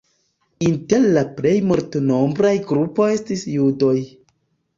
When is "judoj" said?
3.53-3.95